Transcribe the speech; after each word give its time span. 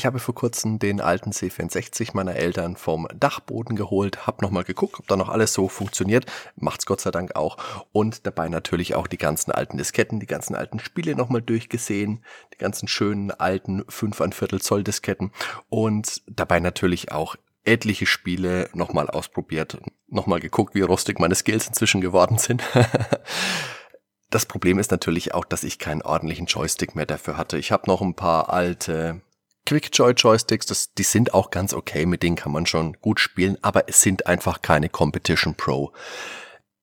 Ich 0.00 0.06
habe 0.06 0.18
vor 0.18 0.34
kurzem 0.34 0.78
den 0.78 1.02
alten 1.02 1.30
C64 1.30 2.12
meiner 2.14 2.34
Eltern 2.34 2.76
vom 2.76 3.06
Dachboden 3.14 3.76
geholt, 3.76 4.26
habe 4.26 4.42
nochmal 4.42 4.64
geguckt, 4.64 4.98
ob 4.98 5.06
da 5.06 5.14
noch 5.14 5.28
alles 5.28 5.52
so 5.52 5.68
funktioniert. 5.68 6.24
Macht's 6.56 6.86
Gott 6.86 7.02
sei 7.02 7.10
Dank 7.10 7.36
auch. 7.36 7.58
Und 7.92 8.26
dabei 8.26 8.48
natürlich 8.48 8.94
auch 8.94 9.06
die 9.06 9.18
ganzen 9.18 9.52
alten 9.52 9.76
Disketten, 9.76 10.18
die 10.18 10.26
ganzen 10.26 10.54
alten 10.54 10.78
Spiele 10.78 11.14
nochmal 11.14 11.42
durchgesehen, 11.42 12.24
die 12.54 12.56
ganzen 12.56 12.88
schönen 12.88 13.30
alten 13.30 13.84
5 13.90 14.22
ein 14.22 14.32
Viertel 14.32 14.62
Zoll 14.62 14.84
Disketten 14.84 15.32
und 15.68 16.22
dabei 16.26 16.60
natürlich 16.60 17.12
auch 17.12 17.36
etliche 17.64 18.06
Spiele 18.06 18.70
nochmal 18.72 19.10
ausprobiert, 19.10 19.82
nochmal 20.08 20.40
geguckt, 20.40 20.74
wie 20.74 20.80
rustig 20.80 21.20
meine 21.20 21.34
Skills 21.34 21.66
inzwischen 21.68 22.00
geworden 22.00 22.38
sind. 22.38 22.62
Das 24.32 24.46
Problem 24.46 24.78
ist 24.78 24.92
natürlich 24.92 25.34
auch, 25.34 25.44
dass 25.44 25.64
ich 25.64 25.80
keinen 25.80 26.02
ordentlichen 26.02 26.46
Joystick 26.46 26.94
mehr 26.94 27.04
dafür 27.04 27.36
hatte. 27.36 27.58
Ich 27.58 27.72
habe 27.72 27.90
noch 27.90 28.00
ein 28.00 28.14
paar 28.14 28.48
alte 28.50 29.22
Quickjoy 29.70 30.14
Joysticks, 30.14 30.66
das, 30.66 30.94
die 30.94 31.04
sind 31.04 31.32
auch 31.32 31.52
ganz 31.52 31.74
okay, 31.74 32.04
mit 32.04 32.24
denen 32.24 32.34
kann 32.34 32.50
man 32.50 32.66
schon 32.66 32.94
gut 32.94 33.20
spielen, 33.20 33.56
aber 33.62 33.88
es 33.88 34.02
sind 34.02 34.26
einfach 34.26 34.62
keine 34.62 34.88
Competition 34.88 35.54
Pro. 35.54 35.92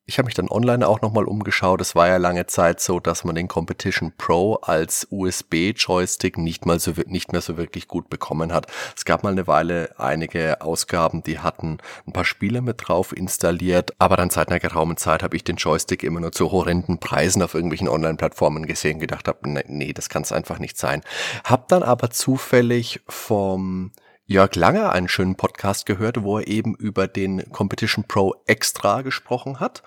Ich 0.10 0.18
habe 0.18 0.28
mich 0.28 0.36
dann 0.36 0.48
online 0.50 0.88
auch 0.88 1.02
nochmal 1.02 1.26
umgeschaut. 1.26 1.82
Es 1.82 1.94
war 1.94 2.08
ja 2.08 2.16
lange 2.16 2.48
Zeit 2.48 2.80
so, 2.80 3.02
dass 3.02 3.26
man 3.26 3.36
den 3.36 3.50
Competition 3.50 4.14
Pro 4.18 4.56
als 4.56 5.06
USB-Joystick 5.12 6.38
nicht 6.38 6.66
mal 6.66 6.80
so, 6.80 6.94
nicht 7.08 7.34
mehr 7.34 7.42
so 7.42 7.58
wirklich 7.58 7.90
gut 7.90 8.10
bekommen 8.10 8.54
hat. 8.54 8.68
Es 8.96 9.04
gab 9.04 9.24
mal 9.24 9.34
eine 9.34 9.48
Weile 9.48 9.94
einige 9.98 10.62
Ausgaben, 10.62 11.24
die 11.24 11.40
hatten 11.40 11.80
ein 12.08 12.14
paar 12.14 12.24
Spiele 12.24 12.62
mit 12.62 12.88
drauf 12.88 13.12
installiert, 13.16 13.96
aber 14.00 14.16
dann 14.16 14.30
seit 14.30 14.48
einer 14.48 14.62
geraumen 14.62 14.96
Zeit 14.96 15.24
habe 15.24 15.36
ich 15.36 15.44
den 15.44 15.58
Joystick 15.58 16.04
immer 16.04 16.22
nur 16.22 16.32
zu 16.32 16.54
horrenden 16.54 17.00
Preisen 17.00 17.42
auf 17.42 17.54
irgendwelchen 17.54 17.90
Online-Plattformen 17.90 18.66
gesehen, 18.66 19.00
gedacht 19.00 19.28
habe, 19.28 19.50
nee, 19.50 19.66
nee 19.68 19.92
das 19.92 20.08
kann 20.08 20.22
es 20.22 20.32
einfach 20.32 20.60
nicht 20.60 20.78
sein. 20.78 21.02
Hab 21.44 21.68
dann 21.68 21.84
aber 21.84 22.12
zufällig 22.12 23.02
vom 23.10 23.92
Jörg 24.30 24.56
Langer 24.56 24.92
einen 24.92 25.08
schönen 25.08 25.36
Podcast 25.36 25.86
gehört, 25.86 26.22
wo 26.22 26.40
er 26.40 26.48
eben 26.48 26.76
über 26.76 27.08
den 27.08 27.50
Competition 27.54 28.04
Pro 28.04 28.36
Extra 28.46 29.02
gesprochen 29.02 29.62
hat. 29.62 29.84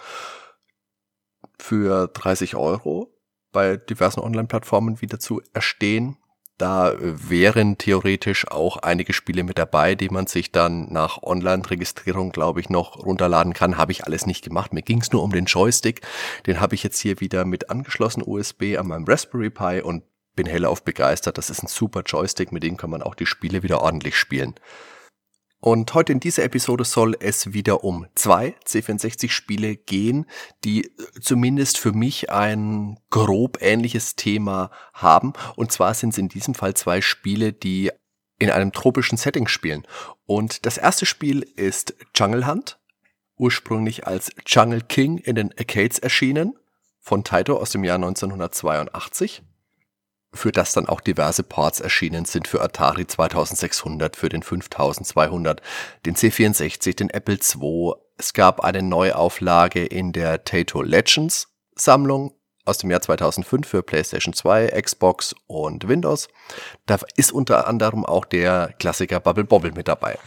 Für 1.59 2.09
30 2.09 2.57
Euro 2.57 3.15
bei 3.53 3.77
diversen 3.77 4.21
Online-Plattformen 4.21 5.03
wieder 5.03 5.19
zu 5.21 5.43
erstehen. 5.53 6.17
Da 6.57 6.95
wären 6.99 7.77
theoretisch 7.77 8.51
auch 8.51 8.79
einige 8.79 9.13
Spiele 9.13 9.45
mit 9.45 9.59
dabei, 9.59 9.95
die 9.95 10.09
man 10.09 10.27
sich 10.27 10.53
dann 10.53 10.91
nach 10.91 11.23
Online-Registrierung, 11.23 12.33
glaube 12.33 12.61
ich, 12.61 12.71
noch 12.71 13.05
runterladen 13.05 13.53
kann. 13.53 13.77
Habe 13.77 13.93
ich 13.93 14.07
alles 14.07 14.25
nicht 14.25 14.43
gemacht. 14.43 14.73
Mir 14.73 14.83
ging 14.83 15.03
es 15.03 15.13
nur 15.13 15.23
um 15.23 15.33
den 15.33 15.45
Joystick. 15.45 16.01
Den 16.47 16.61
habe 16.61 16.75
ich 16.75 16.83
jetzt 16.83 16.99
hier 16.99 17.21
wieder 17.21 17.45
mit 17.45 17.69
angeschlossen 17.69 18.23
USB 18.25 18.79
an 18.79 18.87
meinem 18.87 19.05
Raspberry 19.05 19.51
Pi 19.51 19.83
und 19.83 20.03
bin 20.41 20.51
hellauf 20.51 20.83
begeistert. 20.83 21.37
Das 21.37 21.51
ist 21.51 21.63
ein 21.63 21.67
super 21.67 22.01
Joystick, 22.01 22.51
mit 22.51 22.63
dem 22.63 22.79
kann 22.79 22.89
man 22.89 23.03
auch 23.03 23.15
die 23.15 23.27
Spiele 23.27 23.63
wieder 23.63 23.83
ordentlich 23.83 24.17
spielen. 24.17 24.55
Und 25.61 25.93
heute 25.93 26.13
in 26.13 26.21
dieser 26.21 26.45
Episode 26.45 26.87
soll 26.87 27.15
es 27.21 27.53
wieder 27.53 27.85
um 27.85 28.07
zwei 28.15 28.55
C64-Spiele 28.67 29.77
gehen, 29.77 30.25
die 30.65 30.87
äh, 30.87 30.91
zumindest 31.21 31.77
für 31.77 31.93
mich 31.93 32.31
ein 32.31 32.99
grob 33.11 33.59
ähnliches 33.61 34.17
Thema 34.17 34.71
haben. 34.95 35.35
Und 35.57 35.73
zwar 35.73 35.93
sind 35.93 36.15
es 36.15 36.19
in 36.19 36.31
diesem 36.31 36.55
Fall 36.55 36.73
zwei 36.73 37.03
Spiele, 37.03 37.53
die 37.53 37.91
in 38.39 38.49
einem 38.49 38.73
tropischen 38.73 39.19
Setting 39.19 39.47
spielen. 39.47 39.87
Und 40.25 40.65
das 40.65 40.79
erste 40.79 41.05
Spiel 41.05 41.43
ist 41.43 41.95
Jungle 42.15 42.47
Hunt, 42.47 42.81
ursprünglich 43.37 44.07
als 44.07 44.31
Jungle 44.47 44.81
King 44.81 45.19
in 45.19 45.35
den 45.35 45.53
Arcades 45.59 45.99
erschienen, 45.99 46.55
von 46.99 47.25
Taito 47.25 47.59
aus 47.59 47.73
dem 47.73 47.85
Jahr 47.85 47.97
1982 47.97 49.43
für 50.33 50.53
das 50.53 50.73
dann 50.73 50.87
auch 50.87 51.01
diverse 51.01 51.43
Ports 51.43 51.81
erschienen 51.81 52.25
sind 52.25 52.47
für 52.47 52.63
Atari 52.63 53.07
2600, 53.07 54.17
für 54.17 54.29
den 54.29 54.43
5200, 54.43 55.61
den 56.07 56.15
C64, 56.15 56.97
den 56.97 57.11
Apple 57.11 57.37
II. 57.37 57.95
Es 58.17 58.33
gab 58.33 58.61
eine 58.61 58.83
Neuauflage 58.83 59.85
in 59.85 60.13
der 60.13 60.45
Tato 60.45 60.83
Legends 60.83 61.49
Sammlung 61.75 62.35
aus 62.65 62.79
dem 62.79 62.91
Jahr 62.91 63.01
2005 63.01 63.67
für 63.67 63.83
PlayStation 63.83 64.35
2, 64.35 64.69
Xbox 64.83 65.35
und 65.47 65.89
Windows. 65.89 66.29
Da 66.87 66.99
ist 67.17 67.33
unter 67.33 67.67
anderem 67.67 68.05
auch 68.05 68.25
der 68.25 68.75
Klassiker 68.79 69.21
Bubble 69.21 69.45
Bobble 69.45 69.73
mit 69.73 69.89
dabei. 69.89 70.19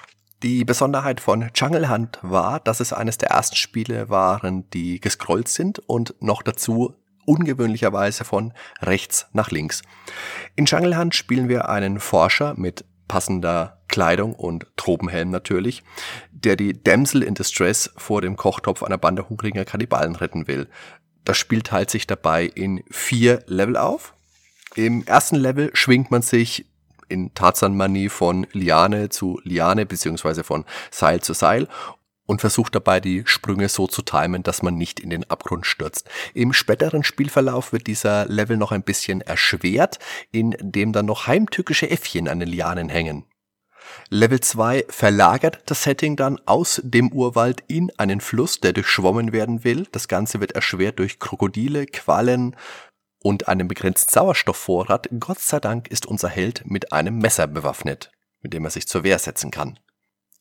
Die 0.41 0.65
Besonderheit 0.65 1.21
von 1.21 1.49
Jungle 1.55 1.89
Hunt 1.89 2.19
war, 2.21 2.59
dass 2.59 2.81
es 2.81 2.91
eines 2.91 3.17
der 3.17 3.29
ersten 3.29 3.55
Spiele 3.55 4.09
waren, 4.09 4.69
die 4.71 4.99
gescrollt 4.99 5.47
sind 5.47 5.79
und 5.87 6.15
noch 6.19 6.41
dazu 6.41 6.95
ungewöhnlicherweise 7.25 8.23
von 8.23 8.53
rechts 8.81 9.27
nach 9.33 9.51
links. 9.51 9.81
In 10.55 10.65
Jungle 10.65 10.97
Hunt 10.97 11.15
spielen 11.15 11.49
wir 11.49 11.69
einen 11.69 11.99
Forscher 11.99 12.53
mit 12.57 12.85
passender 13.07 13.81
Kleidung 13.87 14.33
und 14.33 14.65
Tropenhelm 14.75 15.29
natürlich, 15.29 15.83
der 16.31 16.55
die 16.55 16.73
Damsel 16.81 17.21
in 17.21 17.35
Distress 17.35 17.91
vor 17.95 18.21
dem 18.21 18.37
Kochtopf 18.37 18.81
einer 18.81 18.97
Bande 18.97 19.29
hungriger 19.29 19.65
Kannibalen 19.65 20.15
retten 20.15 20.47
will. 20.47 20.67
Das 21.25 21.37
Spiel 21.37 21.61
teilt 21.61 21.89
sich 21.89 22.07
dabei 22.07 22.45
in 22.45 22.83
vier 22.89 23.43
Level 23.45 23.77
auf. 23.77 24.13
Im 24.75 25.05
ersten 25.05 25.35
Level 25.35 25.69
schwingt 25.73 26.11
man 26.11 26.21
sich 26.21 26.65
in 27.07 27.33
Tarzan-Manie 27.33 28.09
von 28.09 28.47
Liane 28.51 29.09
zu 29.09 29.39
Liane 29.43 29.85
beziehungsweise 29.85 30.43
von 30.43 30.65
Seil 30.89 31.21
zu 31.21 31.33
Seil 31.33 31.67
und 32.25 32.41
versucht 32.41 32.75
dabei 32.75 32.99
die 32.99 33.23
Sprünge 33.25 33.69
so 33.69 33.87
zu 33.87 34.01
timen, 34.01 34.43
dass 34.43 34.61
man 34.61 34.75
nicht 34.75 34.99
in 34.99 35.09
den 35.09 35.29
Abgrund 35.29 35.65
stürzt. 35.65 36.09
Im 36.33 36.53
späteren 36.53 37.03
Spielverlauf 37.03 37.73
wird 37.73 37.87
dieser 37.87 38.25
Level 38.27 38.57
noch 38.57 38.71
ein 38.71 38.83
bisschen 38.83 39.21
erschwert, 39.21 39.99
indem 40.31 40.93
dann 40.93 41.05
noch 41.05 41.27
heimtückische 41.27 41.89
Äffchen 41.89 42.27
an 42.27 42.39
den 42.39 42.49
Lianen 42.49 42.89
hängen. 42.89 43.25
Level 44.09 44.39
2 44.39 44.85
verlagert 44.89 45.61
das 45.65 45.83
Setting 45.83 46.15
dann 46.15 46.39
aus 46.45 46.81
dem 46.83 47.11
Urwald 47.11 47.63
in 47.67 47.91
einen 47.97 48.21
Fluss, 48.21 48.59
der 48.59 48.73
durchschwommen 48.73 49.33
werden 49.33 49.63
will. 49.63 49.87
Das 49.91 50.07
Ganze 50.07 50.39
wird 50.39 50.53
erschwert 50.53 50.99
durch 50.99 51.19
Krokodile, 51.19 51.85
Quallen 51.85 52.55
und 53.21 53.47
einem 53.47 53.67
begrenzten 53.67 54.11
Sauerstoffvorrat. 54.11 55.09
Gott 55.19 55.39
sei 55.39 55.59
Dank 55.59 55.87
ist 55.89 56.05
unser 56.05 56.29
Held 56.29 56.63
mit 56.65 56.91
einem 56.91 57.17
Messer 57.17 57.47
bewaffnet, 57.47 58.11
mit 58.41 58.53
dem 58.53 58.65
er 58.65 58.71
sich 58.71 58.87
zur 58.87 59.03
Wehr 59.03 59.19
setzen 59.19 59.51
kann. 59.51 59.79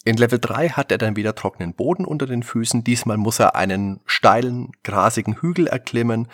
In 0.05 0.17
Level 0.17 0.41
3 0.41 0.71
hat 0.71 0.91
er 0.91 0.99
dann 0.99 1.15
wieder 1.15 1.37
trockenen 1.37 1.75
Boden 1.75 2.05
unter 2.05 2.27
den 2.27 2.43
Füßen. 2.43 2.83
Diesmal 2.83 3.19
muss 3.19 3.39
er 3.39 3.55
einen 3.55 4.01
steilen, 4.05 4.73
grasigen 4.83 5.41
Hügel 5.41 5.69
erklimmen, 5.69 6.27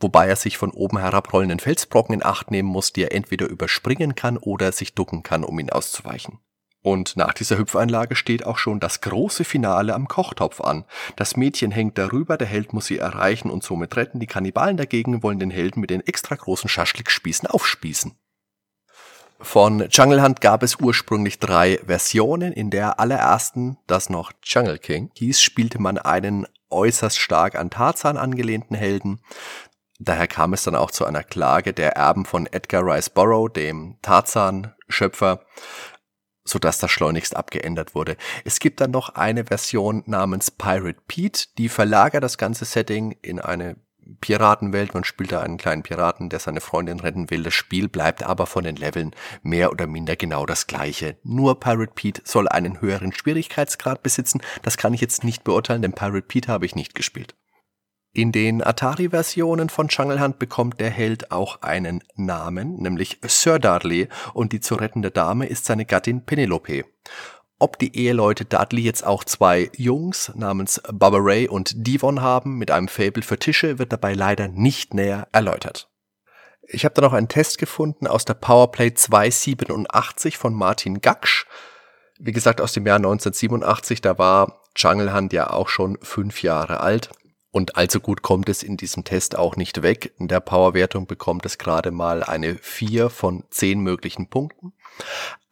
wobei 0.00 0.28
er 0.28 0.36
sich 0.36 0.56
von 0.56 0.70
oben 0.70 0.98
herabrollenden 0.98 1.60
Felsbrocken 1.60 2.14
in 2.14 2.24
Acht 2.24 2.50
nehmen 2.50 2.68
muss, 2.70 2.94
die 2.94 3.02
er 3.02 3.12
entweder 3.12 3.48
überspringen 3.48 4.14
kann 4.14 4.38
oder 4.38 4.72
sich 4.72 4.94
ducken 4.94 5.22
kann, 5.22 5.44
um 5.44 5.58
ihn 5.58 5.70
auszuweichen. 5.70 6.38
Und 6.80 7.16
nach 7.16 7.34
dieser 7.34 7.58
Hüpfeinlage 7.58 8.14
steht 8.14 8.46
auch 8.46 8.58
schon 8.58 8.80
das 8.80 9.00
große 9.00 9.44
Finale 9.44 9.92
am 9.92 10.08
Kochtopf 10.08 10.60
an. 10.60 10.84
Das 11.16 11.36
Mädchen 11.36 11.72
hängt 11.72 11.98
darüber, 11.98 12.38
der 12.38 12.46
Held 12.46 12.72
muss 12.72 12.86
sie 12.86 12.98
erreichen 12.98 13.50
und 13.50 13.64
somit 13.64 13.96
retten. 13.96 14.20
Die 14.20 14.28
Kannibalen 14.28 14.76
dagegen 14.76 15.22
wollen 15.22 15.40
den 15.40 15.50
Helden 15.50 15.80
mit 15.80 15.90
den 15.90 16.00
extra 16.00 16.36
großen 16.36 16.70
Schaschlikspießen 16.70 17.48
aufspießen. 17.48 18.16
Von 19.40 19.88
Jungle 19.90 20.22
Hunt 20.22 20.40
gab 20.40 20.62
es 20.62 20.76
ursprünglich 20.76 21.38
drei 21.38 21.78
Versionen. 21.84 22.52
In 22.52 22.70
der 22.70 22.98
allerersten, 22.98 23.76
das 23.86 24.08
noch 24.08 24.32
Jungle 24.42 24.78
King 24.78 25.10
hieß, 25.14 25.40
spielte 25.40 25.80
man 25.80 25.98
einen 25.98 26.46
äußerst 26.70 27.18
stark 27.18 27.54
an 27.54 27.70
Tarzan 27.70 28.16
angelehnten 28.16 28.76
Helden. 28.76 29.20
Daher 29.98 30.26
kam 30.26 30.52
es 30.52 30.64
dann 30.64 30.74
auch 30.74 30.90
zu 30.90 31.04
einer 31.04 31.22
Klage 31.22 31.72
der 31.72 31.96
Erben 31.96 32.24
von 32.24 32.46
Edgar 32.46 32.82
Rice 32.84 33.10
Burrow, 33.10 33.50
dem 33.50 33.98
Tarzan-Schöpfer, 34.02 35.46
sodass 36.44 36.78
das 36.78 36.90
schleunigst 36.90 37.36
abgeändert 37.36 37.94
wurde. 37.94 38.16
Es 38.44 38.58
gibt 38.58 38.80
dann 38.80 38.90
noch 38.90 39.10
eine 39.10 39.46
Version 39.46 40.02
namens 40.06 40.50
Pirate 40.50 41.00
Pete, 41.08 41.46
die 41.56 41.68
verlagert 41.68 42.22
das 42.22 42.38
ganze 42.38 42.64
Setting 42.64 43.12
in 43.22 43.40
eine 43.40 43.76
Piratenwelt. 44.20 44.94
Man 44.94 45.04
spielt 45.04 45.32
da 45.32 45.40
einen 45.40 45.56
kleinen 45.56 45.82
Piraten, 45.82 46.28
der 46.28 46.38
seine 46.38 46.60
Freundin 46.60 47.00
retten 47.00 47.30
will. 47.30 47.42
Das 47.42 47.54
Spiel 47.54 47.88
bleibt 47.88 48.22
aber 48.22 48.46
von 48.46 48.64
den 48.64 48.76
Leveln 48.76 49.14
mehr 49.42 49.70
oder 49.72 49.86
minder 49.86 50.16
genau 50.16 50.46
das 50.46 50.66
gleiche. 50.66 51.16
Nur 51.22 51.60
Pirate 51.60 51.92
Pete 51.94 52.22
soll 52.24 52.48
einen 52.48 52.80
höheren 52.80 53.12
Schwierigkeitsgrad 53.12 54.02
besitzen. 54.02 54.40
Das 54.62 54.76
kann 54.76 54.94
ich 54.94 55.00
jetzt 55.00 55.24
nicht 55.24 55.44
beurteilen, 55.44 55.82
denn 55.82 55.92
Pirate 55.92 56.26
Pete 56.26 56.48
habe 56.48 56.66
ich 56.66 56.74
nicht 56.74 56.94
gespielt. 56.94 57.34
In 58.16 58.32
den 58.32 58.62
Atari-Versionen 58.62 59.68
von 59.68 59.88
Jungle 59.88 60.22
Hunt 60.22 60.38
bekommt 60.38 60.80
der 60.80 60.88
Held 60.88 61.30
auch 61.32 61.60
einen 61.60 62.02
Namen, 62.14 62.76
nämlich 62.76 63.18
Sir 63.26 63.58
Darley, 63.58 64.08
und 64.32 64.52
die 64.52 64.60
zu 64.60 64.76
rettende 64.76 65.10
Dame 65.10 65.44
ist 65.44 65.66
seine 65.66 65.84
Gattin 65.84 66.24
Penelope. 66.24 66.86
Ob 67.58 67.78
die 67.78 67.96
Eheleute 67.96 68.44
Dudley 68.44 68.82
jetzt 68.82 69.06
auch 69.06 69.24
zwei 69.24 69.70
Jungs 69.74 70.30
namens 70.34 70.80
Bubba 70.92 71.18
Ray 71.20 71.48
und 71.48 71.86
Devon 71.86 72.20
haben 72.20 72.58
mit 72.58 72.70
einem 72.70 72.88
Fable 72.88 73.22
für 73.22 73.38
Tische, 73.38 73.78
wird 73.78 73.92
dabei 73.92 74.12
leider 74.12 74.48
nicht 74.48 74.92
näher 74.92 75.26
erläutert. 75.32 75.88
Ich 76.68 76.84
habe 76.84 76.94
da 76.94 77.00
noch 77.00 77.14
einen 77.14 77.28
Test 77.28 77.56
gefunden 77.56 78.06
aus 78.06 78.26
der 78.26 78.34
Powerplay 78.34 78.92
287 78.92 80.36
von 80.36 80.52
Martin 80.52 81.00
Gaksch. 81.00 81.46
Wie 82.18 82.32
gesagt, 82.32 82.60
aus 82.60 82.72
dem 82.72 82.86
Jahr 82.86 82.96
1987, 82.96 84.02
da 84.02 84.18
war 84.18 84.62
Jungle 84.76 85.14
Hunt 85.14 85.32
ja 85.32 85.48
auch 85.50 85.68
schon 85.68 85.96
fünf 86.02 86.42
Jahre 86.42 86.80
alt. 86.80 87.10
Und 87.52 87.76
allzu 87.76 88.00
gut 88.00 88.20
kommt 88.20 88.50
es 88.50 88.62
in 88.62 88.76
diesem 88.76 89.04
Test 89.04 89.38
auch 89.38 89.56
nicht 89.56 89.82
weg. 89.82 90.12
In 90.18 90.28
der 90.28 90.40
Powerwertung 90.40 91.06
bekommt 91.06 91.46
es 91.46 91.56
gerade 91.56 91.90
mal 91.90 92.22
eine 92.22 92.56
4 92.56 93.08
von 93.08 93.44
10 93.48 93.80
möglichen 93.80 94.28
Punkten. 94.28 94.74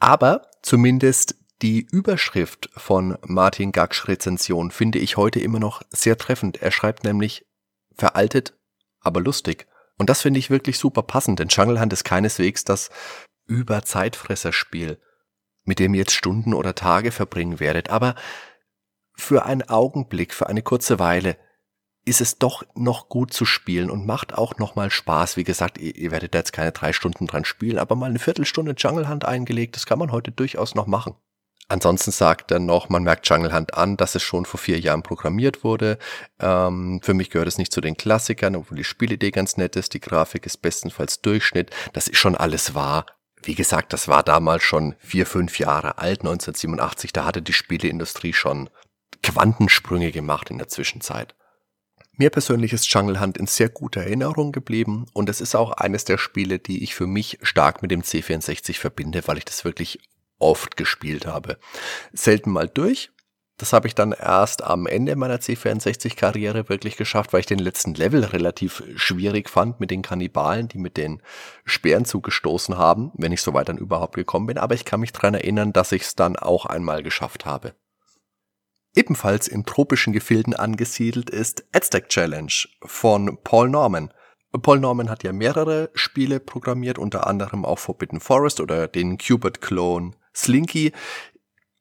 Aber 0.01 0.43
zumindest 0.61 1.37
die 1.65 1.87
Überschrift 1.91 2.69
von 2.77 3.17
Martin 3.23 3.73
Gaksch 3.73 4.07
Rezension 4.07 4.71
finde 4.71 4.99
ich 4.99 5.17
heute 5.17 5.41
immer 5.41 5.59
noch 5.59 5.81
sehr 5.89 6.19
treffend. 6.19 6.61
Er 6.61 6.71
schreibt 6.71 7.05
nämlich 7.05 7.47
veraltet, 7.95 8.53
aber 9.01 9.23
lustig. 9.23 9.67
Und 9.97 10.11
das 10.11 10.21
finde 10.21 10.39
ich 10.39 10.51
wirklich 10.51 10.79
super 10.79 11.03
passend, 11.03 11.39
denn 11.39 11.49
Jungle 11.49 11.83
ist 11.91 12.05
keineswegs 12.05 12.65
das 12.65 12.91
Überzeitfresserspiel, 13.47 15.01
mit 15.63 15.79
dem 15.79 15.95
ihr 15.95 16.01
jetzt 16.01 16.13
Stunden 16.13 16.53
oder 16.53 16.75
Tage 16.75 17.11
verbringen 17.11 17.61
werdet. 17.61 17.89
Aber 17.89 18.15
für 19.15 19.47
einen 19.47 19.63
Augenblick, 19.63 20.35
für 20.35 20.49
eine 20.49 20.61
kurze 20.61 20.99
Weile 20.99 21.39
ist 22.05 22.21
es 22.21 22.37
doch 22.39 22.63
noch 22.75 23.09
gut 23.09 23.33
zu 23.33 23.47
spielen 23.47 23.89
und 23.89 24.05
macht 24.05 24.35
auch 24.35 24.59
noch 24.59 24.77
mal 24.77 24.91
Spaß. 24.91 25.39
Wie 25.39 25.45
gesagt, 25.45 25.79
ihr, 25.79 25.97
ihr 25.97 26.11
werdet 26.11 26.35
da 26.35 26.41
jetzt 26.41 26.53
keine 26.53 26.73
drei 26.73 26.93
Stunden 26.93 27.27
dran 27.27 27.47
spielen, 27.47 27.79
aber 27.79 27.95
mal 27.95 28.11
eine 28.11 28.19
Viertelstunde 28.19 28.75
Jungle 28.77 29.09
Hunt 29.09 29.25
eingelegt, 29.25 29.77
das 29.77 29.87
kann 29.87 29.99
man 29.99 30.13
heute 30.13 30.31
durchaus 30.31 30.75
noch 30.75 30.87
machen. 30.87 31.15
Ansonsten 31.69 32.11
sagt 32.11 32.51
er 32.51 32.59
noch, 32.59 32.91
man 32.91 33.05
merkt 33.05 33.27
Jungle 33.29 33.55
Hunt 33.55 33.75
an, 33.75 33.97
dass 33.97 34.15
es 34.15 34.23
schon 34.23 34.45
vor 34.45 34.61
vier 34.61 34.79
Jahren 34.79 35.03
programmiert 35.03 35.65
wurde. 35.65 35.99
Ähm, 36.39 37.01
für 37.03 37.15
mich 37.15 37.31
gehört 37.31 37.49
es 37.49 37.59
nicht 37.59 37.73
zu 37.73 37.81
den 37.81 37.97
Klassikern, 37.97 38.55
obwohl 38.55 38.77
die 38.77 38.85
Spielidee 38.85 39.31
ganz 39.31 39.57
nett 39.57 39.75
ist. 39.77 39.95
Die 39.95 40.01
Grafik 40.01 40.45
ist 40.45 40.59
bestenfalls 40.59 41.23
Durchschnitt. 41.23 41.71
Das 41.95 42.07
ist 42.07 42.19
schon 42.19 42.37
alles 42.37 42.75
wahr. 42.75 43.07
Wie 43.43 43.55
gesagt, 43.55 43.93
das 43.93 44.09
war 44.09 44.23
damals 44.23 44.63
schon 44.63 44.95
vier, 44.99 45.27
fünf 45.27 45.59
Jahre 45.59 45.99
alt, 45.99 46.21
1987. 46.21 47.13
Da 47.13 47.25
hatte 47.25 47.43
die 47.43 47.53
Spieleindustrie 47.53 48.35
schon 48.35 48.69
Quantensprünge 49.23 50.13
gemacht 50.13 50.51
in 50.51 50.59
der 50.59 50.69
Zwischenzeit. 50.69 51.35
Mir 52.17 52.31
persönlich 52.31 52.73
ist 52.73 52.93
Jungle 52.93 53.21
Hunt 53.21 53.39
in 53.39 53.47
sehr 53.47 53.69
guter 53.69 54.03
Erinnerung 54.03 54.53
geblieben 54.53 55.07
und 55.15 55.29
es 55.29 55.41
ist 55.41 55.57
auch 55.57 55.73
eines 55.73 56.05
der 56.05 56.17
Spiele, 56.17 56.59
die 56.61 56.85
ich 56.85 56.95
für 56.95 57.09
mich 57.09 57.39
stark 57.43 57.83
mit 57.83 57.91
dem 57.91 58.03
C64 58.03 58.79
verbinde, 58.79 59.23
weil 59.27 59.39
ich 59.39 59.45
das 59.45 59.65
wirklich 59.65 59.99
oft 60.39 60.77
gespielt 60.77 61.27
habe. 61.27 61.59
Selten 62.13 62.51
mal 62.51 62.69
durch. 62.69 63.11
Das 63.57 63.73
habe 63.73 63.87
ich 63.87 63.95
dann 63.95 64.11
erst 64.11 64.65
am 64.65 64.87
Ende 64.87 65.15
meiner 65.15 65.37
C64-Karriere 65.37 66.69
wirklich 66.69 66.97
geschafft, 66.97 67.33
weil 67.33 67.41
ich 67.41 67.47
den 67.47 67.61
letzten 67.61 67.95
Level 67.95 68.25
relativ 68.25 68.83
schwierig 68.97 69.49
fand 69.49 69.79
mit 69.79 69.93
den 69.93 70.03
Kannibalen, 70.03 70.67
die 70.67 70.79
mit 70.79 70.97
den 70.97 71.23
Speeren 71.65 72.05
zugestoßen 72.05 72.77
haben, 72.77 73.13
wenn 73.15 73.31
ich 73.31 73.43
so 73.43 73.55
weit 73.55 73.69
dann 73.69 73.79
überhaupt 73.79 74.17
gekommen 74.17 74.47
bin. 74.47 74.59
Aber 74.59 74.75
ich 74.75 74.85
kann 74.85 74.99
mich 74.99 75.13
dran 75.13 75.35
erinnern, 75.35 75.73
dass 75.73 75.93
ich 75.93 76.03
es 76.03 76.17
dann 76.17 76.35
auch 76.35 76.67
einmal 76.67 77.05
geschafft 77.05 77.47
habe. 77.47 77.75
Ebenfalls 78.97 79.47
in 79.47 79.65
tropischen 79.65 80.13
Gefilden 80.13 80.55
angesiedelt 80.55 81.31
ist 81.31 81.65
Aztec 81.73 82.09
Challenge 82.09 82.53
von 82.83 83.39
Paul 83.45 83.69
Norman. 83.69 84.13
Paul 84.63 84.81
Norman 84.81 85.11
hat 85.11 85.23
ja 85.25 85.33
mehrere 85.33 85.91
Spiele 85.95 86.39
programmiert, 86.41 86.99
unter 86.99 87.27
anderem 87.27 87.65
auch 87.65 87.79
Forbidden 87.79 88.21
Forest 88.21 88.61
oder 88.61 88.89
den 88.89 89.19
Qbert-Clone 89.19 90.13
Slinky. 90.35 90.93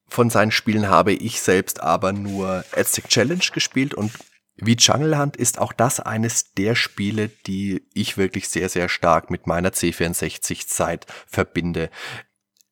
Von 0.08 0.30
seinen 0.30 0.52
Spielen 0.52 0.90
habe 0.90 1.14
ich 1.14 1.42
selbst 1.42 1.82
aber 1.82 2.14
nur 2.14 2.64
Aztec 2.76 3.08
Challenge 3.10 3.44
gespielt 3.52 3.94
und 3.94 4.12
wie 4.56 4.76
Jungle 4.76 5.18
Hunt 5.18 5.36
ist 5.36 5.60
auch 5.60 5.74
das 5.74 6.00
eines 6.00 6.54
der 6.54 6.76
Spiele, 6.76 7.30
die 7.48 7.88
ich 7.94 8.18
wirklich 8.18 8.50
sehr, 8.50 8.70
sehr 8.70 8.88
stark 8.88 9.32
mit 9.32 9.48
meiner 9.48 9.70
C64-Zeit 9.70 11.08
verbinde. 11.26 11.90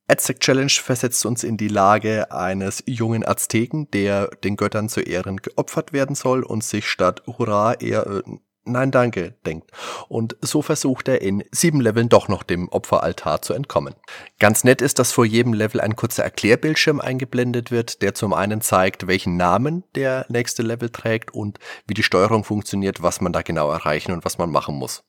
Aztec 0.07 0.42
Challenge 0.42 0.69
versetzt 0.69 1.25
uns 1.25 1.44
in 1.44 1.57
die 1.57 1.69
Lage 1.69 2.31
eines 2.31 2.83
jungen 2.86 3.25
Azteken, 3.25 3.89
der 3.92 4.28
den 4.44 4.57
Göttern 4.57 4.89
zu 4.89 5.00
Ehren 5.00 5.38
geopfert 5.38 5.94
werden 5.94 6.16
soll 6.16 6.44
und 6.44 6.63
sich 6.63 6.88
statt 6.88 7.24
Hurra 7.25 7.74
eher 7.75 8.06
äh, 8.06 8.22
Nein 8.63 8.92
danke 8.92 9.34
denkt. 9.46 9.72
Und 10.08 10.36
so 10.42 10.62
versucht 10.62 11.08
er 11.08 11.22
in 11.22 11.44
sieben 11.52 11.81
Leveln 11.81 12.10
doch 12.10 12.28
noch 12.28 12.44
dem 12.44 12.69
Opferaltar 12.69 13.42
zu 13.42 13.54
entkommen. 13.54 13.96
Ganz 14.40 14.63
nett 14.63 14.84
ist, 14.84 15.00
dass 15.00 15.12
vor 15.12 15.25
jedem 15.25 15.54
Level 15.54 15.81
ein 15.81 15.96
kurzer 15.96 16.24
Erklärbildschirm 16.24 17.02
eingeblendet 17.02 17.72
wird, 17.72 18.04
der 18.04 18.13
zum 18.13 18.34
einen 18.34 18.62
zeigt, 18.62 19.08
welchen 19.08 19.36
Namen 19.36 19.84
der 19.96 20.28
nächste 20.30 20.62
Level 20.62 20.90
trägt 20.90 21.34
und 21.34 21.58
wie 21.88 21.96
die 21.96 22.04
Steuerung 22.04 22.44
funktioniert, 22.44 23.02
was 23.02 23.19
man 23.19 23.34
da 23.34 23.42
genau 23.42 23.72
erreichen 23.72 24.12
und 24.12 24.25
was 24.25 24.38
man 24.38 24.52
machen 24.52 24.75
muss. 24.75 25.04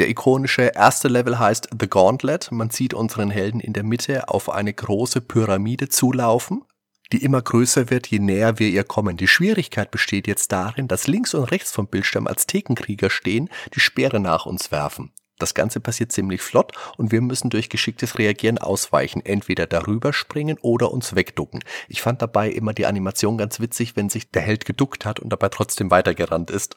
Der 0.00 0.08
ikonische 0.08 0.72
erste 0.74 1.08
Level 1.08 1.38
heißt 1.38 1.70
The 1.78 1.88
Gauntlet. 1.88 2.50
Man 2.50 2.70
sieht 2.70 2.94
unseren 2.94 3.30
Helden 3.30 3.60
in 3.60 3.72
der 3.72 3.82
Mitte 3.82 4.28
auf 4.28 4.48
eine 4.48 4.72
große 4.72 5.20
Pyramide 5.20 5.88
zulaufen, 5.88 6.64
die 7.12 7.22
immer 7.24 7.42
größer 7.42 7.90
wird, 7.90 8.06
je 8.06 8.18
näher 8.18 8.58
wir 8.58 8.68
ihr 8.68 8.84
kommen. 8.84 9.16
Die 9.16 9.28
Schwierigkeit 9.28 9.90
besteht 9.90 10.26
jetzt 10.26 10.52
darin, 10.52 10.88
dass 10.88 11.06
links 11.06 11.34
und 11.34 11.44
rechts 11.44 11.72
vom 11.72 11.86
Bildschirm 11.86 12.26
als 12.26 12.46
Thekenkrieger 12.46 13.10
stehen, 13.10 13.48
die 13.74 13.80
Speere 13.80 14.20
nach 14.20 14.46
uns 14.46 14.70
werfen. 14.70 15.12
Das 15.38 15.54
Ganze 15.54 15.80
passiert 15.80 16.10
ziemlich 16.10 16.42
flott 16.42 16.72
und 16.96 17.12
wir 17.12 17.20
müssen 17.20 17.48
durch 17.48 17.68
geschicktes 17.68 18.18
Reagieren 18.18 18.58
ausweichen, 18.58 19.24
entweder 19.24 19.66
darüber 19.66 20.12
springen 20.12 20.58
oder 20.60 20.90
uns 20.90 21.14
wegducken. 21.14 21.62
Ich 21.88 22.02
fand 22.02 22.20
dabei 22.20 22.50
immer 22.50 22.74
die 22.74 22.86
Animation 22.86 23.38
ganz 23.38 23.60
witzig, 23.60 23.94
wenn 23.94 24.08
sich 24.08 24.30
der 24.30 24.42
Held 24.42 24.64
geduckt 24.64 25.04
hat 25.04 25.20
und 25.20 25.30
dabei 25.30 25.48
trotzdem 25.48 25.90
weitergerannt 25.90 26.50
ist. 26.50 26.76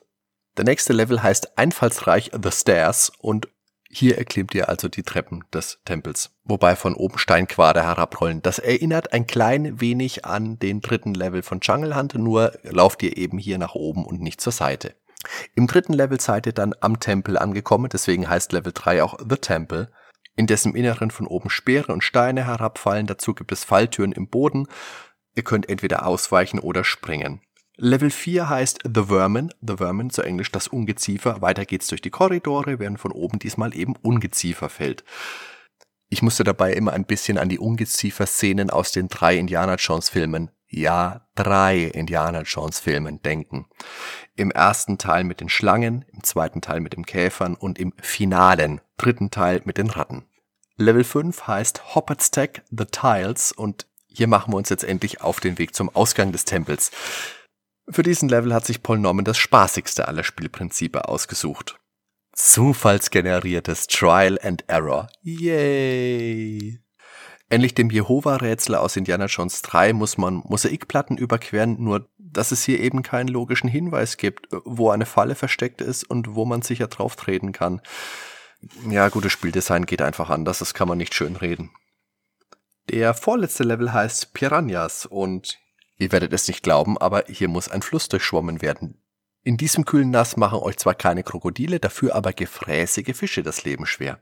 Der 0.58 0.66
nächste 0.66 0.94
Level 0.94 1.24
heißt 1.24 1.58
einfallsreich 1.58 2.32
The 2.42 2.52
Stairs 2.52 3.12
und 3.18 3.48
hier 3.92 4.18
erklimmt 4.18 4.54
ihr 4.56 4.70
also 4.70 4.88
die 4.88 5.04
Treppen 5.04 5.44
des 5.54 5.80
Tempels, 5.86 6.32
wobei 6.44 6.76
von 6.76 6.96
oben 6.96 7.18
Steinquader 7.18 7.84
herabrollen. 7.84 8.42
Das 8.42 8.60
erinnert 8.60 9.14
ein 9.14 9.28
klein 9.28 9.80
wenig 9.82 10.26
an 10.26 10.58
den 10.60 10.82
dritten 10.82 11.14
Level 11.14 11.44
von 11.44 11.60
Jungle 11.62 11.96
Hunt, 11.96 12.16
nur 12.16 12.54
lauft 12.64 13.04
ihr 13.04 13.18
eben 13.18 13.38
hier 13.38 13.58
nach 13.58 13.76
oben 13.76 14.06
und 14.06 14.22
nicht 14.22 14.42
zur 14.42 14.54
Seite. 14.54 14.96
Im 15.56 15.68
dritten 15.68 15.94
Level 15.94 16.20
seid 16.20 16.46
ihr 16.46 16.54
dann 16.54 16.74
am 16.80 17.00
Tempel 17.00 17.38
angekommen, 17.38 17.90
deswegen 17.92 18.30
heißt 18.30 18.54
Level 18.54 18.72
3 18.74 19.04
auch 19.04 19.20
The 19.20 19.36
Temple, 19.36 19.92
in 20.36 20.48
dessen 20.48 20.76
Inneren 20.76 21.12
von 21.12 21.28
oben 21.28 21.50
Speere 21.50 21.92
und 21.92 22.04
Steine 22.04 22.46
herabfallen. 22.46 23.08
Dazu 23.08 23.34
gibt 23.34 23.52
es 23.52 23.64
Falltüren 23.64 24.12
im 24.12 24.28
Boden. 24.30 24.68
Ihr 25.36 25.44
könnt 25.44 25.70
entweder 25.70 26.06
ausweichen 26.06 26.60
oder 26.60 26.84
springen. 26.84 27.42
Level 27.84 28.12
4 28.12 28.48
heißt 28.48 28.80
The 28.84 29.06
Vermin, 29.06 29.52
The 29.60 29.78
Vermin 29.78 30.12
zu 30.12 30.22
Englisch 30.22 30.52
das 30.52 30.68
Ungeziefer. 30.68 31.42
Weiter 31.42 31.66
geht's 31.66 31.88
durch 31.88 32.00
die 32.00 32.12
Korridore, 32.12 32.78
während 32.78 33.00
von 33.00 33.12
oben 33.12 33.40
diesmal 33.40 33.76
eben 33.76 33.96
Ungeziefer 34.04 34.70
fällt. 34.70 35.04
Ich 36.08 36.22
musste 36.22 36.44
dabei 36.44 36.74
immer 36.74 36.94
ein 36.94 37.06
bisschen 37.06 37.40
an 37.40 37.50
die 37.50 37.58
Ungeziefer-Szenen 37.58 38.70
aus 38.70 38.92
den 38.92 39.08
drei 39.08 39.36
Indiana 39.36 39.78
Jones 39.80 40.10
Filmen, 40.10 40.52
ja, 40.68 41.28
drei 41.34 41.86
Indiana 41.86 42.44
Jones 42.44 42.80
Filmen 42.80 43.20
denken. 43.24 43.66
Im 44.36 44.52
ersten 44.52 45.00
Teil 45.00 45.24
mit 45.24 45.42
den 45.42 45.50
Schlangen, 45.50 46.06
im 46.14 46.24
zweiten 46.24 46.62
Teil 46.62 46.82
mit 46.82 46.94
den 46.94 47.08
Käfern 47.08 47.56
und 47.56 47.80
im 47.80 47.94
finalen 48.00 48.80
dritten 48.98 49.32
Teil 49.32 49.64
mit 49.66 49.80
den 49.80 49.90
Ratten. 49.90 50.26
Level 50.76 51.04
5 51.04 51.48
heißt 51.48 51.96
Hoppert's 51.96 52.30
Tech 52.30 52.62
The 52.70 52.86
Tiles 52.86 53.52
und 53.52 53.88
hier 54.06 54.28
machen 54.28 54.54
wir 54.54 54.58
uns 54.58 54.70
jetzt 54.70 54.84
endlich 54.84 55.22
auf 55.22 55.40
den 55.40 55.58
Weg 55.58 55.74
zum 55.74 55.90
Ausgang 55.90 56.32
des 56.32 56.46
Tempels. 56.46 56.92
Für 57.90 58.04
diesen 58.04 58.30
Level 58.30 58.54
hat 58.54 58.66
sich 58.66 58.84
Paul 58.84 59.00
Norman 59.00 59.26
das 59.26 59.38
spaßigste 59.38 60.08
aller 60.08 60.24
Spielprinzipe 60.24 61.08
ausgesucht. 61.08 61.80
Zufallsgeneriertes 62.34 63.88
Trial 63.88 64.40
and 64.42 64.64
Error. 64.68 65.10
Yay! 65.22 66.80
Ähnlich 67.50 67.74
dem 67.76 67.90
Jehova-Rätsel 67.90 68.76
aus 68.76 68.96
Indiana 68.96 69.26
Jones 69.26 69.62
3 69.62 69.92
muss 69.92 70.18
man 70.18 70.36
Mosaikplatten 70.46 71.18
überqueren, 71.18 71.84
nur 71.84 72.08
dass 72.18 72.54
es 72.54 72.64
hier 72.64 72.80
eben 72.80 73.04
keinen 73.04 73.28
logischen 73.28 73.68
Hinweis 73.68 74.16
gibt, 74.16 74.48
wo 74.64 74.90
eine 74.90 75.06
Falle 75.06 75.36
versteckt 75.36 75.82
ist 75.82 76.10
und 76.10 76.34
wo 76.36 76.46
man 76.46 76.62
sicher 76.62 76.88
drauf 76.88 77.18
treten 77.18 77.52
kann. 77.52 77.82
Ja, 78.90 79.10
gutes 79.10 79.34
Spieldesign 79.34 79.86
geht 79.86 80.02
einfach 80.02 80.30
anders, 80.30 80.60
das 80.60 80.74
kann 80.74 80.88
man 80.88 80.98
nicht 80.98 81.14
schön 81.14 81.36
reden. 81.36 81.72
Der 82.90 83.14
vorletzte 83.14 83.64
Level 83.64 83.92
heißt 83.92 84.34
Piranhas 84.34 85.06
und 85.06 85.60
Ihr 86.02 86.12
werdet 86.12 86.34
es 86.34 86.48
nicht 86.48 86.64
glauben, 86.64 86.98
aber 86.98 87.26
hier 87.28 87.48
muss 87.48 87.68
ein 87.70 87.84
Fluss 87.84 88.10
durchschwommen 88.10 88.64
werden. 88.64 89.00
In 89.44 89.56
diesem 89.56 89.86
kühlen 89.86 90.10
Nass 90.10 90.36
machen 90.36 90.58
euch 90.58 90.78
zwar 90.78 90.96
keine 90.96 91.22
Krokodile, 91.22 91.80
dafür 91.80 92.16
aber 92.16 92.34
gefräßige 92.34 93.16
Fische 93.16 93.44
das 93.44 93.66
Leben 93.66 93.86
schwer. 93.86 94.20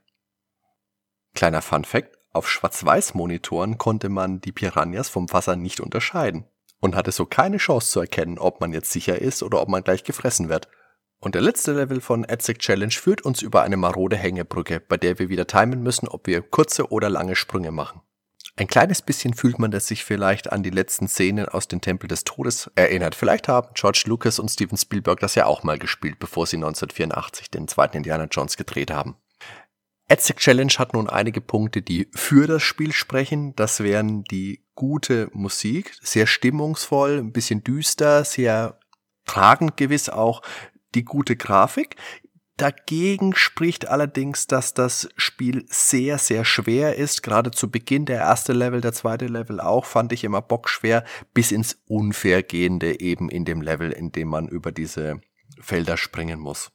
Kleiner 1.35 1.61
Fun 1.61 1.85
Fact, 1.85 2.17
auf 2.33 2.49
Schwarz-Weiß-Monitoren 2.49 3.77
konnte 3.77 4.09
man 4.09 4.41
die 4.41 4.51
Piranhas 4.51 5.07
vom 5.07 5.31
Wasser 5.31 5.55
nicht 5.55 5.79
unterscheiden 5.79 6.43
und 6.81 6.97
hatte 6.97 7.13
so 7.13 7.25
keine 7.25 7.55
Chance 7.55 7.91
zu 7.91 8.01
erkennen, 8.01 8.39
ob 8.39 8.59
man 8.59 8.73
jetzt 8.73 8.91
sicher 8.91 9.17
ist 9.17 9.41
oder 9.41 9.61
ob 9.61 9.69
man 9.69 9.81
gleich 9.81 10.03
gefressen 10.03 10.49
wird. 10.49 10.67
Und 11.21 11.33
der 11.33 11.41
letzte 11.41 11.71
Level 11.71 12.01
von 12.01 12.25
Edzek 12.25 12.59
Challenge 12.59 12.91
führt 12.91 13.21
uns 13.21 13.41
über 13.41 13.61
eine 13.61 13.77
marode 13.77 14.17
Hängebrücke, 14.17 14.81
bei 14.81 14.97
der 14.97 15.17
wir 15.17 15.29
wieder 15.29 15.47
timen 15.47 15.81
müssen, 15.81 16.09
ob 16.09 16.27
wir 16.27 16.41
kurze 16.41 16.91
oder 16.91 17.09
lange 17.09 17.37
Sprünge 17.37 17.71
machen. 17.71 18.01
Ein 18.59 18.67
kleines 18.67 19.01
bisschen 19.01 19.33
fühlt 19.33 19.57
man 19.57 19.71
das 19.71 19.87
sich 19.87 20.03
vielleicht 20.03 20.51
an 20.51 20.63
die 20.63 20.69
letzten 20.69 21.07
Szenen 21.07 21.47
aus 21.47 21.69
dem 21.69 21.79
Tempel 21.79 22.09
des 22.09 22.25
Todes 22.25 22.69
erinnert. 22.75 23.15
Vielleicht 23.15 23.47
haben 23.47 23.69
George 23.73 24.03
Lucas 24.05 24.37
und 24.37 24.49
Steven 24.49 24.77
Spielberg 24.77 25.21
das 25.21 25.35
ja 25.35 25.45
auch 25.45 25.63
mal 25.63 25.79
gespielt, 25.79 26.19
bevor 26.19 26.45
sie 26.45 26.57
1984 26.57 27.49
den 27.49 27.69
zweiten 27.69 27.95
Indiana 27.95 28.25
Jones 28.25 28.57
gedreht 28.57 28.91
haben. 28.91 29.15
Aztec 30.09 30.39
Challenge 30.39 30.73
hat 30.77 30.91
nun 30.93 31.09
einige 31.09 31.39
Punkte, 31.39 31.81
die 31.81 32.09
für 32.13 32.47
das 32.47 32.61
Spiel 32.61 32.91
sprechen. 32.91 33.55
Das 33.55 33.79
wären 33.79 34.25
die 34.25 34.65
gute 34.75 35.29
Musik, 35.31 35.95
sehr 36.01 36.27
stimmungsvoll, 36.27 37.17
ein 37.17 37.31
bisschen 37.31 37.63
düster, 37.63 38.25
sehr 38.25 38.77
tragend 39.25 39.77
gewiss 39.77 40.09
auch 40.09 40.41
die 40.95 41.05
gute 41.05 41.37
Grafik. 41.37 41.95
Dagegen 42.59 43.35
spricht 43.35 43.87
allerdings, 43.87 44.45
dass 44.45 44.73
das 44.73 45.07
Spiel 45.15 45.65
sehr, 45.69 46.17
sehr 46.17 46.43
schwer 46.43 46.97
ist. 46.97 47.23
Gerade 47.23 47.51
zu 47.51 47.71
Beginn 47.71 48.03
der 48.03 48.17
erste 48.17 48.51
Level, 48.51 48.81
der 48.81 48.91
zweite 48.91 49.27
Level 49.27 49.61
auch, 49.61 49.85
fand 49.85 50.11
ich 50.11 50.25
immer 50.25 50.41
bockschwer, 50.41 51.05
bis 51.33 51.53
ins 51.53 51.77
Unfairgehende 51.87 52.99
eben 52.99 53.29
in 53.29 53.45
dem 53.45 53.61
Level, 53.61 53.93
in 53.93 54.11
dem 54.11 54.27
man 54.27 54.49
über 54.49 54.73
diese 54.73 55.21
Felder 55.61 55.95
springen 55.95 56.41
muss. 56.41 56.69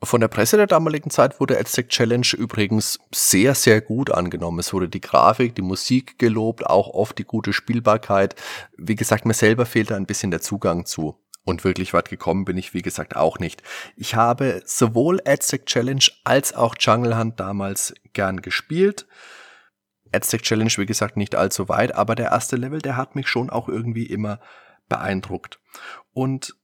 Von 0.00 0.20
der 0.20 0.28
Presse 0.28 0.56
der 0.56 0.68
damaligen 0.68 1.10
Zeit 1.10 1.40
wurde 1.40 1.58
Aztec 1.58 1.88
Challenge 1.88 2.28
übrigens 2.38 3.00
sehr, 3.12 3.56
sehr 3.56 3.80
gut 3.80 4.12
angenommen. 4.12 4.60
Es 4.60 4.72
wurde 4.72 4.88
die 4.88 5.00
Grafik, 5.00 5.56
die 5.56 5.62
Musik 5.62 6.20
gelobt, 6.20 6.64
auch 6.64 6.86
oft 6.86 7.18
die 7.18 7.24
gute 7.24 7.52
Spielbarkeit. 7.52 8.36
Wie 8.78 8.94
gesagt, 8.94 9.26
mir 9.26 9.34
selber 9.34 9.66
fehlt 9.66 9.90
da 9.90 9.96
ein 9.96 10.06
bisschen 10.06 10.30
der 10.30 10.40
Zugang 10.40 10.86
zu. 10.86 11.18
Und 11.50 11.64
wirklich 11.64 11.92
weit 11.92 12.08
gekommen 12.08 12.44
bin 12.44 12.56
ich, 12.56 12.74
wie 12.74 12.82
gesagt, 12.82 13.16
auch 13.16 13.40
nicht. 13.40 13.64
Ich 13.96 14.14
habe 14.14 14.62
sowohl 14.64 15.20
Aztec 15.26 15.66
Challenge 15.66 16.04
als 16.22 16.54
auch 16.54 16.76
Jungle 16.78 17.18
Hunt 17.18 17.40
damals 17.40 17.92
gern 18.12 18.40
gespielt. 18.40 19.08
Aztec 20.12 20.42
Challenge, 20.42 20.70
wie 20.76 20.86
gesagt, 20.86 21.16
nicht 21.16 21.34
allzu 21.34 21.68
weit, 21.68 21.94
aber 21.94 22.14
der 22.14 22.30
erste 22.30 22.54
Level, 22.54 22.80
der 22.80 22.96
hat 22.96 23.16
mich 23.16 23.26
schon 23.26 23.50
auch 23.50 23.68
irgendwie 23.68 24.06
immer 24.06 24.38
beeindruckt. 24.88 25.58
Und, 26.12 26.54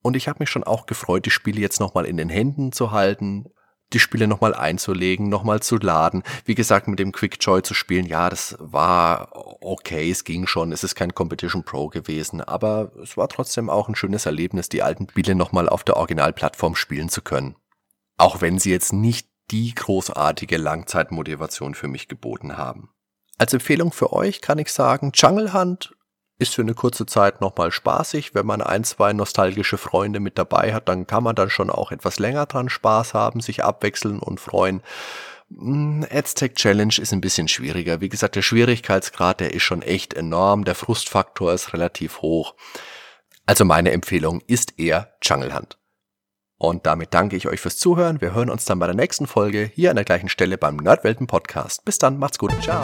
und 0.00 0.14
ich 0.14 0.28
habe 0.28 0.38
mich 0.38 0.50
schon 0.50 0.64
auch 0.64 0.86
gefreut, 0.86 1.26
die 1.26 1.30
Spiele 1.30 1.60
jetzt 1.60 1.80
nochmal 1.80 2.06
in 2.06 2.16
den 2.16 2.28
Händen 2.28 2.70
zu 2.70 2.92
halten, 2.92 3.46
die 3.92 4.00
Spiele 4.00 4.26
nochmal 4.26 4.54
einzulegen, 4.54 5.28
nochmal 5.28 5.60
zu 5.60 5.76
laden. 5.76 6.22
Wie 6.44 6.54
gesagt, 6.54 6.88
mit 6.88 6.98
dem 6.98 7.12
Quick 7.12 7.36
Joy 7.40 7.62
zu 7.62 7.74
spielen, 7.74 8.06
ja, 8.06 8.28
das 8.28 8.56
war 8.58 9.30
okay, 9.60 10.10
es 10.10 10.24
ging 10.24 10.46
schon, 10.46 10.72
es 10.72 10.84
ist 10.84 10.94
kein 10.94 11.14
Competition 11.14 11.64
Pro 11.64 11.88
gewesen, 11.88 12.40
aber 12.40 12.92
es 13.02 13.16
war 13.16 13.28
trotzdem 13.28 13.70
auch 13.70 13.88
ein 13.88 13.94
schönes 13.94 14.26
Erlebnis, 14.26 14.68
die 14.68 14.82
alten 14.82 15.08
Spiele 15.08 15.34
nochmal 15.34 15.68
auf 15.68 15.84
der 15.84 15.96
Originalplattform 15.96 16.74
spielen 16.74 17.08
zu 17.08 17.22
können. 17.22 17.56
Auch 18.18 18.40
wenn 18.40 18.58
sie 18.58 18.70
jetzt 18.70 18.92
nicht 18.92 19.28
die 19.50 19.74
großartige 19.74 20.56
Langzeitmotivation 20.56 21.74
für 21.74 21.88
mich 21.88 22.08
geboten 22.08 22.56
haben. 22.56 22.90
Als 23.38 23.52
Empfehlung 23.52 23.92
für 23.92 24.12
euch 24.12 24.40
kann 24.40 24.58
ich 24.58 24.72
sagen, 24.72 25.12
Jungle 25.14 25.52
Hunt 25.52 25.95
ist 26.38 26.54
für 26.54 26.62
eine 26.62 26.74
kurze 26.74 27.06
Zeit 27.06 27.40
nochmal 27.40 27.72
spaßig. 27.72 28.34
Wenn 28.34 28.46
man 28.46 28.60
ein, 28.60 28.84
zwei 28.84 29.12
nostalgische 29.12 29.78
Freunde 29.78 30.20
mit 30.20 30.38
dabei 30.38 30.74
hat, 30.74 30.88
dann 30.88 31.06
kann 31.06 31.22
man 31.22 31.34
dann 31.34 31.50
schon 31.50 31.70
auch 31.70 31.92
etwas 31.92 32.18
länger 32.18 32.46
dran 32.46 32.68
Spaß 32.68 33.14
haben, 33.14 33.40
sich 33.40 33.64
abwechseln 33.64 34.18
und 34.18 34.40
freuen. 34.40 34.82
Hm, 35.50 36.06
Aztec 36.10 36.56
Challenge 36.56 36.94
ist 36.98 37.12
ein 37.12 37.20
bisschen 37.20 37.48
schwieriger. 37.48 38.00
Wie 38.00 38.08
gesagt, 38.08 38.36
der 38.36 38.42
Schwierigkeitsgrad, 38.42 39.40
der 39.40 39.54
ist 39.54 39.62
schon 39.62 39.82
echt 39.82 40.14
enorm. 40.14 40.64
Der 40.64 40.74
Frustfaktor 40.74 41.52
ist 41.52 41.72
relativ 41.72 42.20
hoch. 42.20 42.54
Also 43.46 43.64
meine 43.64 43.92
Empfehlung 43.92 44.42
ist 44.46 44.78
eher 44.78 45.14
Jungle 45.22 45.54
Hunt. 45.54 45.78
Und 46.58 46.86
damit 46.86 47.14
danke 47.14 47.36
ich 47.36 47.46
euch 47.46 47.60
fürs 47.60 47.78
Zuhören. 47.78 48.20
Wir 48.20 48.34
hören 48.34 48.50
uns 48.50 48.64
dann 48.64 48.78
bei 48.78 48.86
der 48.86 48.96
nächsten 48.96 49.26
Folge 49.26 49.70
hier 49.74 49.90
an 49.90 49.96
der 49.96 50.04
gleichen 50.04 50.28
Stelle 50.28 50.58
beim 50.58 50.76
Nerdwelten 50.76 51.26
Podcast. 51.26 51.84
Bis 51.84 51.98
dann, 51.98 52.18
macht's 52.18 52.38
gut. 52.38 52.52
Ciao. 52.62 52.82